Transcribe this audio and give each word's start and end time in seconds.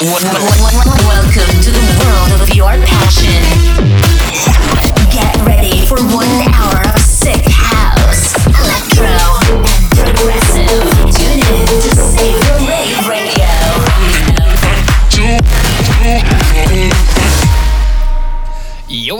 Welcome 0.00 1.60
to 1.60 1.70
the 1.70 1.84
world 2.00 2.40
of 2.40 2.56
your 2.56 2.72
passion. 2.86 3.44
Get 5.12 5.36
ready 5.44 5.84
for 5.84 5.96
one 6.16 6.26
hour 6.54 6.80
of 6.88 6.98
sick 6.98 7.59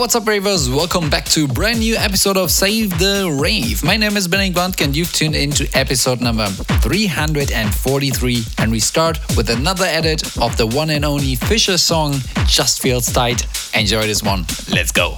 what's 0.01 0.15
up, 0.15 0.25
ravers? 0.25 0.67
Welcome 0.67 1.11
back 1.11 1.25
to 1.25 1.45
a 1.45 1.47
brand 1.47 1.77
new 1.77 1.95
episode 1.95 2.35
of 2.35 2.49
Save 2.49 2.97
the 2.97 3.37
Rave. 3.39 3.83
My 3.83 3.97
name 3.97 4.17
is 4.17 4.27
Benning 4.27 4.51
Blunt, 4.51 4.81
and 4.81 4.95
you've 4.95 5.13
tuned 5.13 5.35
into 5.35 5.69
episode 5.75 6.21
number 6.21 6.47
343. 6.47 8.43
And 8.57 8.71
we 8.71 8.79
start 8.79 9.19
with 9.37 9.51
another 9.51 9.85
edit 9.85 10.25
of 10.41 10.57
the 10.57 10.65
one 10.65 10.89
and 10.89 11.05
only 11.05 11.35
Fisher 11.35 11.77
song, 11.77 12.15
Just 12.47 12.81
Feels 12.81 13.13
Tight. 13.13 13.45
Enjoy 13.75 14.01
this 14.07 14.23
one. 14.23 14.47
Let's 14.73 14.91
go. 14.91 15.17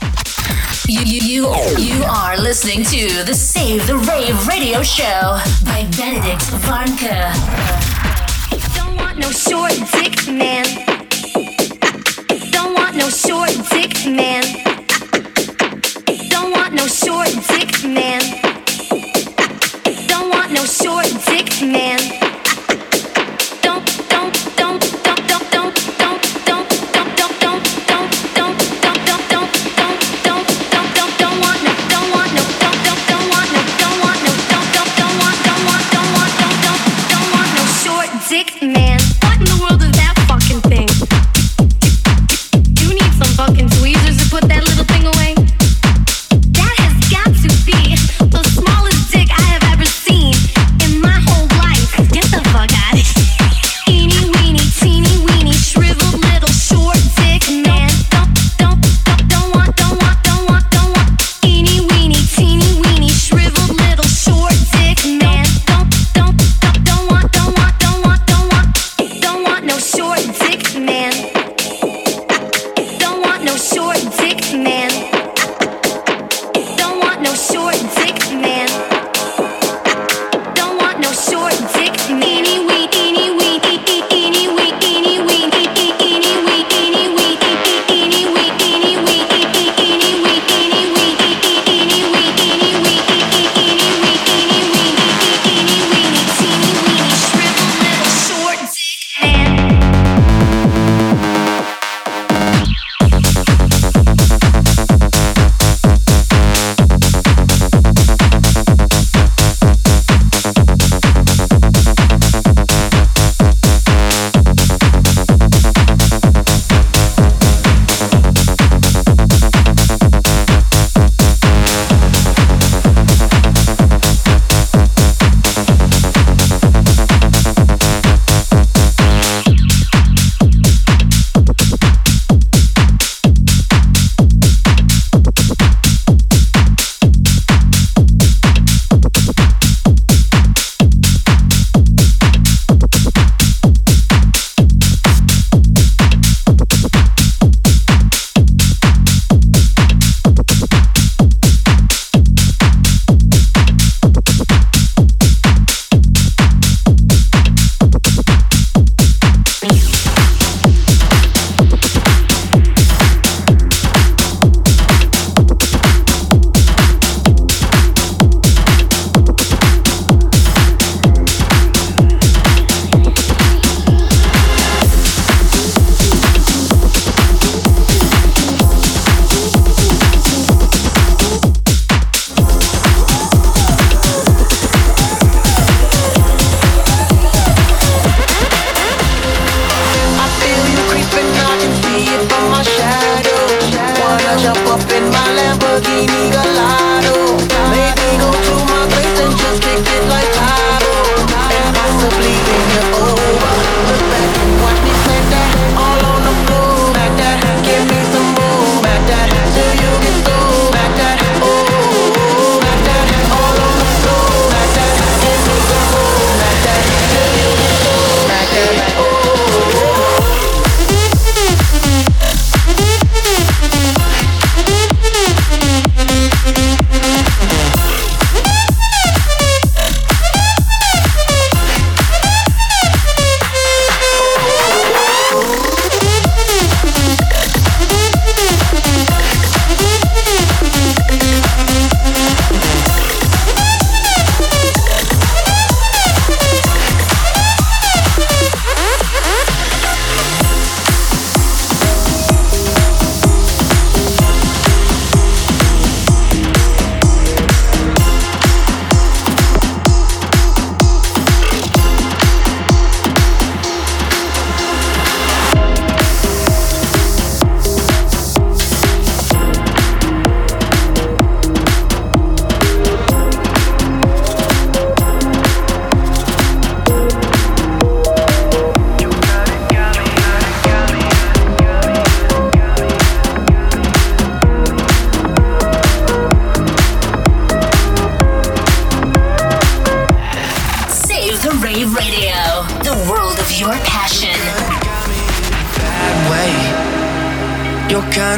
You, 0.89 0.99
you, 0.99 1.21
you, 1.21 1.47
you 1.77 2.03
are 2.03 2.37
listening 2.37 2.83
to 2.83 3.23
the 3.23 3.33
Save 3.33 3.87
the 3.87 3.95
Rave 3.95 4.47
radio 4.49 4.83
show 4.83 5.39
by 5.63 5.87
Benedict 5.95 6.43
Varnka. 6.59 7.31
Don't 8.75 8.97
want 8.97 9.17
no 9.17 9.31
short 9.31 9.71
dick, 9.93 10.27
man 10.27 10.65
Don't 12.51 12.73
want 12.73 12.97
no 12.97 13.07
short 13.09 13.51
dick 13.71 14.05
man 14.05 14.72
short 16.87 17.29
dick 17.47 17.83
man. 17.83 18.21
Don't 20.07 20.29
want 20.29 20.51
no 20.51 20.65
short 20.65 21.07
dick 21.25 21.61
man. 21.61 22.32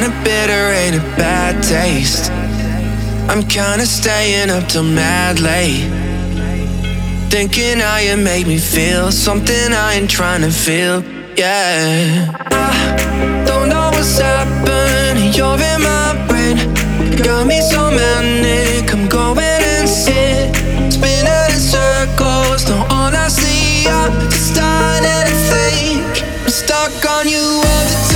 kinda 0.06 0.24
bitter, 0.24 0.72
ain't 0.72 0.96
a 0.96 1.16
bad 1.16 1.62
taste. 1.62 2.30
I'm 3.28 3.42
kinda 3.42 3.86
staying 3.86 4.50
up 4.50 4.68
till 4.68 4.82
mad 4.82 5.40
late. 5.40 5.90
Thinking 7.28 7.80
how 7.80 7.98
you 7.98 8.16
make 8.16 8.46
me 8.46 8.58
feel, 8.58 9.10
something 9.10 9.72
I 9.72 9.94
ain't 9.94 10.10
trying 10.10 10.42
to 10.42 10.50
feel, 10.50 11.02
yeah. 11.36 12.32
I 12.50 13.44
don't 13.46 13.68
know 13.68 13.90
what's 13.94 14.18
happened, 14.18 15.34
you're 15.36 15.60
in 15.72 15.80
my 15.82 16.14
brain. 16.28 16.56
Got 17.22 17.46
me 17.46 17.60
so 17.60 17.90
manic, 17.90 18.92
I'm 18.92 19.08
going 19.08 19.62
insane. 19.80 20.54
Spinning 20.90 21.50
in 21.54 21.60
circles, 21.74 22.64
don't 22.64 22.88
honestly, 22.92 23.88
I'm 23.88 24.30
starting 24.30 25.24
to 25.30 25.36
think. 25.50 26.22
I'm 26.44 26.50
stuck 26.50 26.94
on 27.14 27.28
you 27.28 27.42
all 27.42 27.84
the 27.90 27.96
time. 28.10 28.15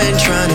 mind 0.00 0.18
trying 0.18 0.49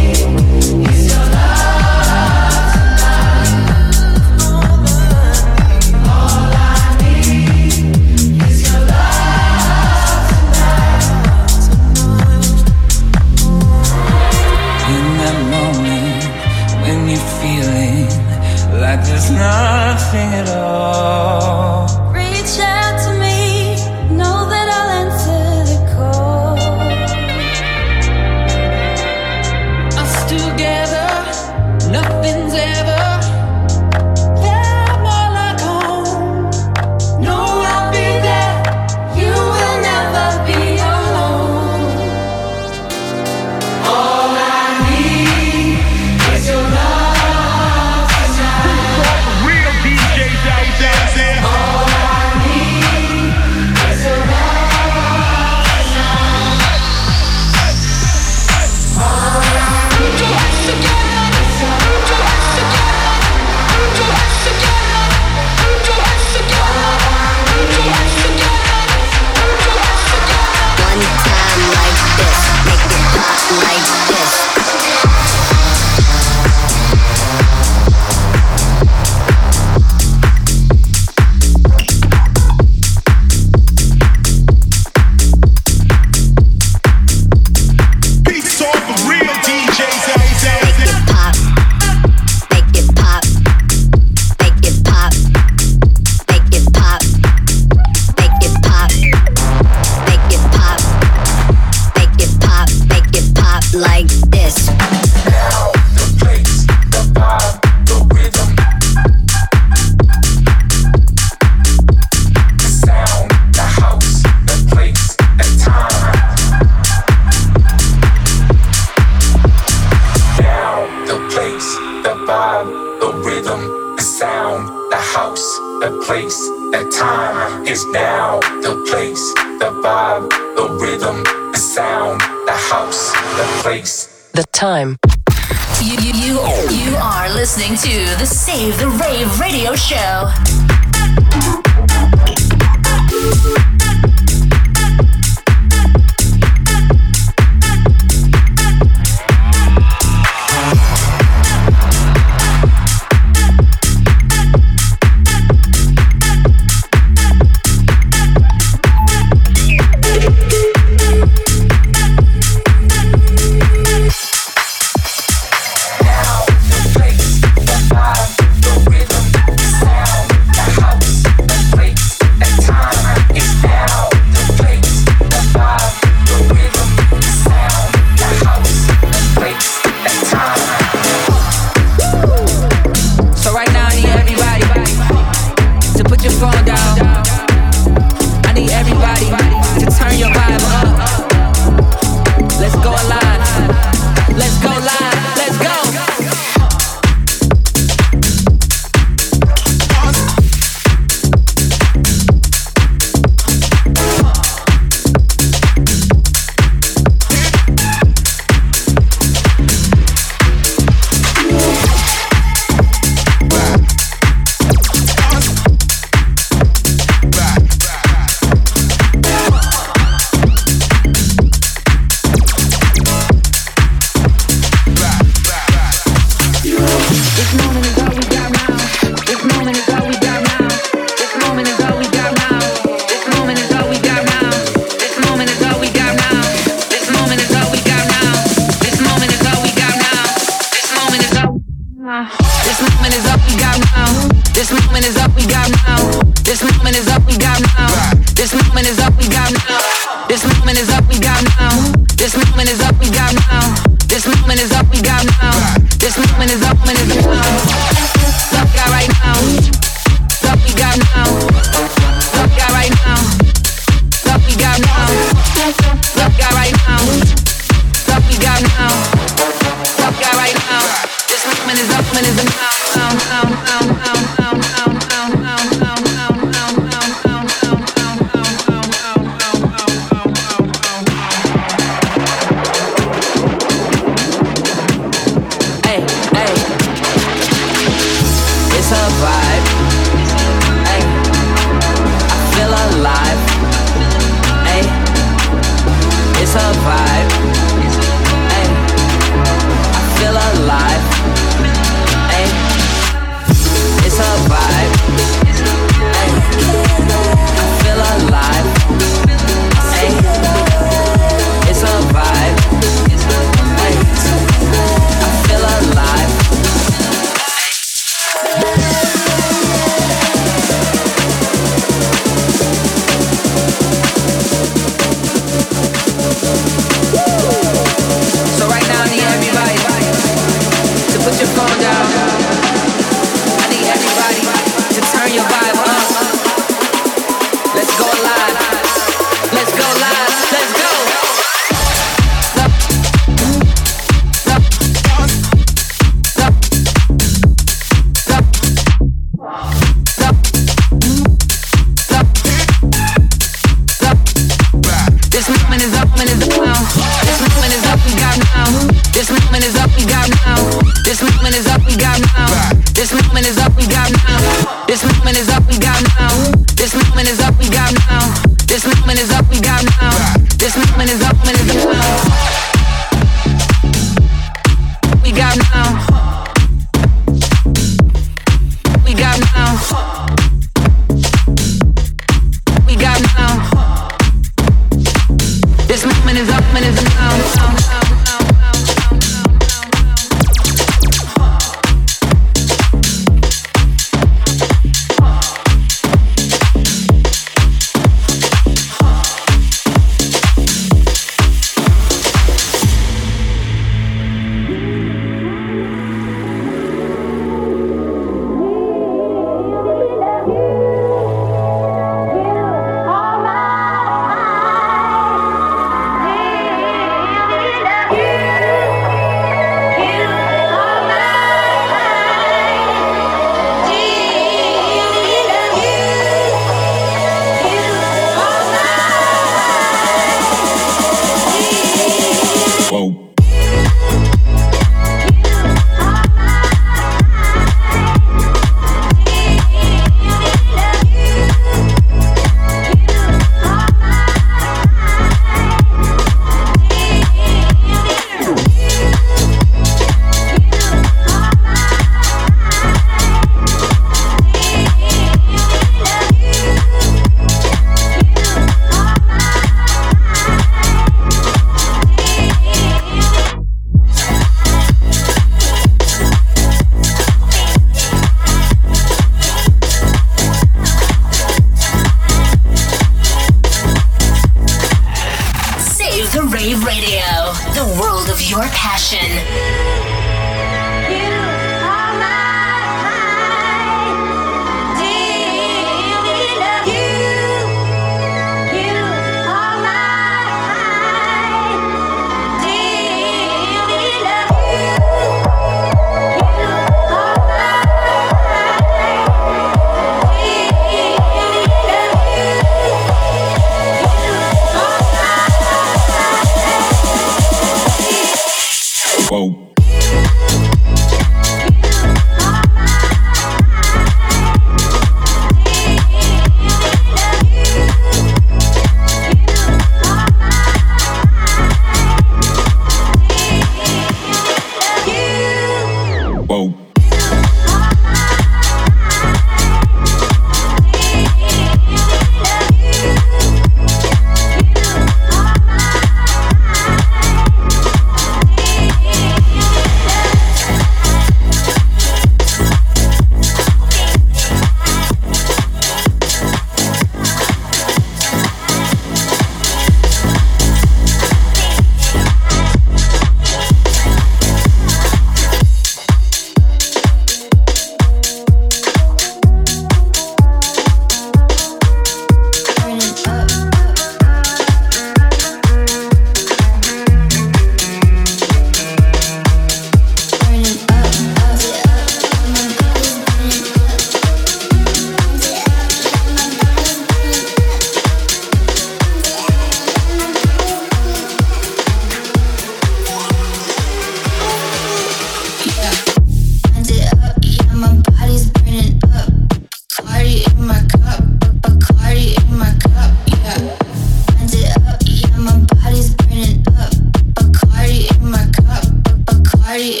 You, 599.76 600.00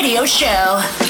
radio 0.00 0.24
show. 0.24 1.09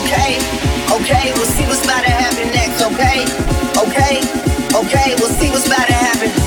Okay, 0.00 0.38
okay, 0.96 1.32
we'll 1.34 1.46
see 1.46 1.64
what's 1.66 1.84
about 1.84 2.04
to 2.04 2.10
happen 2.10 2.48
next, 2.50 2.80
okay? 2.82 3.24
Okay, 3.76 4.20
okay, 4.74 5.14
we'll 5.18 5.34
see 5.38 5.50
what's 5.50 5.66
about 5.66 5.86
to 5.86 5.92
happen. 5.92 6.41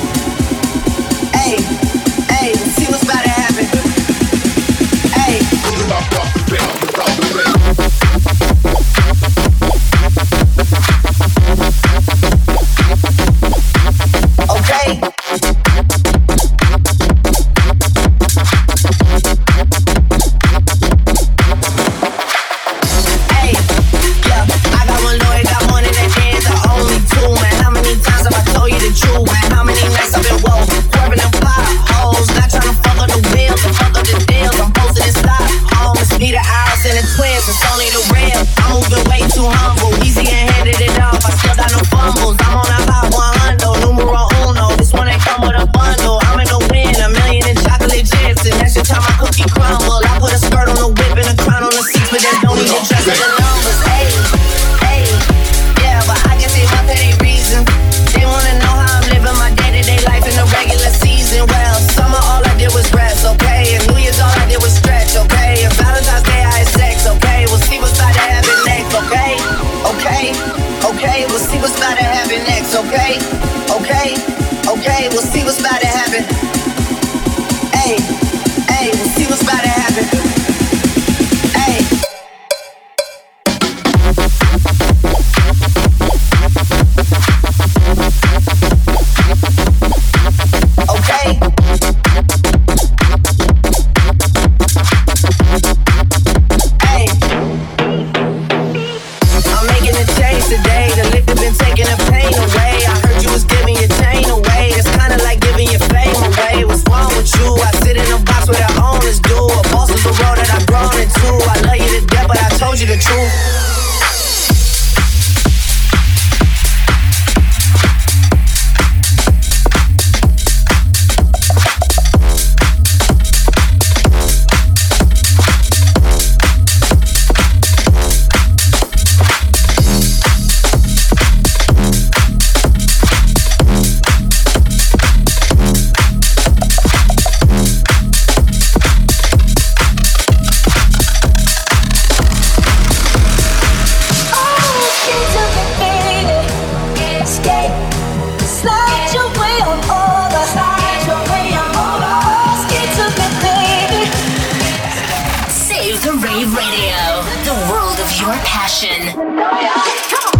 Radio, 156.56 157.20
the 157.44 157.70
world 157.70 158.00
of 158.00 158.10
your 158.18 158.32
passion. 158.44 160.35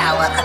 Now 0.00 0.39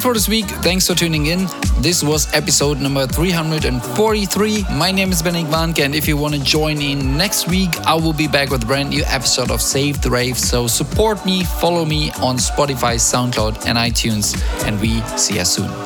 it 0.00 0.02
for 0.02 0.14
this 0.14 0.28
week. 0.28 0.46
Thanks 0.62 0.86
for 0.86 0.94
tuning 0.94 1.26
in. 1.26 1.46
This 1.80 2.02
was 2.02 2.32
episode 2.34 2.80
number 2.80 3.06
343. 3.06 4.64
My 4.72 4.90
name 4.90 5.12
is 5.12 5.22
Benny 5.22 5.44
Bank, 5.44 5.78
and 5.78 5.94
if 5.94 6.08
you 6.08 6.16
want 6.16 6.34
to 6.34 6.40
join 6.42 6.80
in 6.80 7.16
next 7.16 7.48
week, 7.48 7.70
I 7.86 7.94
will 7.94 8.12
be 8.12 8.28
back 8.28 8.50
with 8.50 8.62
a 8.62 8.66
brand 8.66 8.90
new 8.90 9.02
episode 9.06 9.50
of 9.50 9.60
Save 9.60 10.02
the 10.02 10.10
Rave. 10.10 10.38
So 10.38 10.66
support 10.66 11.24
me, 11.24 11.44
follow 11.44 11.84
me 11.84 12.10
on 12.22 12.36
Spotify, 12.36 12.96
SoundCloud, 12.96 13.66
and 13.66 13.78
iTunes, 13.78 14.36
and 14.66 14.80
we 14.80 15.00
see 15.16 15.36
you 15.36 15.44
soon. 15.44 15.79